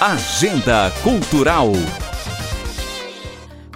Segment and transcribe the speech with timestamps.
[0.00, 1.72] Agenda Cultural.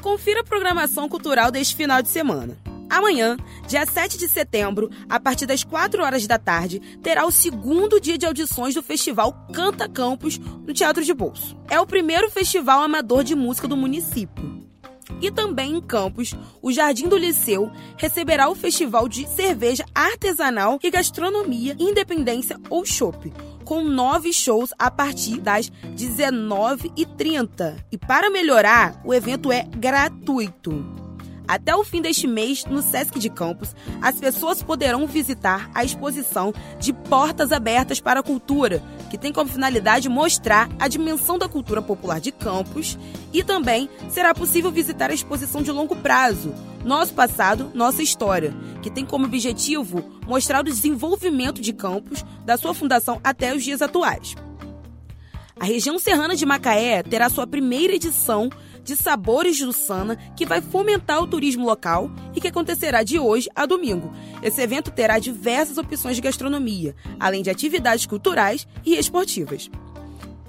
[0.00, 2.56] Confira a programação cultural deste final de semana.
[2.88, 3.36] Amanhã,
[3.68, 8.16] dia 7 de setembro, a partir das 4 horas da tarde, terá o segundo dia
[8.16, 11.58] de audições do festival Canta Campos no Teatro de Bolso.
[11.68, 14.64] É o primeiro festival amador de música do município.
[15.20, 20.90] E também em Campos, o Jardim do Liceu receberá o Festival de Cerveja Artesanal e
[20.90, 23.30] Gastronomia Independência ou Chopp,
[23.64, 27.76] com nove shows a partir das 19h30.
[27.90, 31.04] E para melhorar, o evento é gratuito.
[31.46, 36.54] Até o fim deste mês, no Sesc de Campos, as pessoas poderão visitar a exposição
[36.78, 41.80] de Portas Abertas para a Cultura, que tem como finalidade mostrar a dimensão da cultura
[41.82, 42.98] popular de Campos
[43.32, 46.54] e também será possível visitar a exposição de longo prazo,
[46.84, 52.74] Nosso Passado, Nossa História, que tem como objetivo mostrar o desenvolvimento de Campos, da sua
[52.74, 54.34] fundação até os dias atuais.
[55.58, 58.50] A região serrana de Macaé terá sua primeira edição
[58.84, 63.48] de Sabores do Sana, que vai fomentar o turismo local e que acontecerá de hoje
[63.54, 64.12] a domingo.
[64.42, 69.70] Esse evento terá diversas opções de gastronomia, além de atividades culturais e esportivas.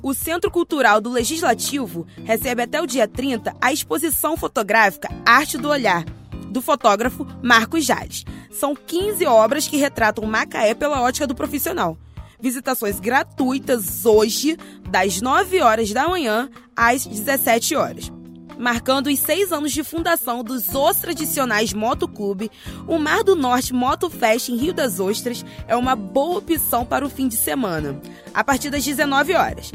[0.03, 5.69] O Centro Cultural do Legislativo recebe até o dia 30 a exposição fotográfica Arte do
[5.69, 6.03] Olhar,
[6.51, 8.23] do fotógrafo Marcos Jales.
[8.51, 11.97] São 15 obras que retratam Macaé pela ótica do profissional.
[12.39, 14.57] Visitações gratuitas hoje,
[14.89, 18.14] das 9 horas da manhã às 17 horas.
[18.57, 22.51] Marcando os seis anos de fundação dos Os Tradicionais Motoclube,
[22.87, 27.05] o Mar do Norte Moto Fest em Rio das Ostras é uma boa opção para
[27.05, 27.99] o fim de semana,
[28.33, 29.71] a partir das 19 horas.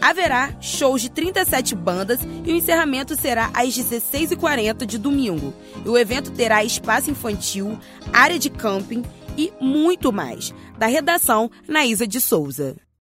[0.00, 5.54] Haverá shows de 37 bandas e o encerramento será às 16h40 de domingo.
[5.84, 7.78] E o evento terá espaço infantil,
[8.12, 9.02] área de camping
[9.36, 10.52] e muito mais.
[10.76, 12.76] Da redação, Naísa de Souza.